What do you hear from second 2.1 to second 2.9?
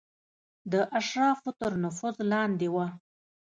لاندې وه.